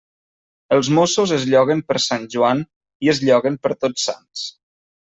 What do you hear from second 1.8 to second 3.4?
per Sant Joan i es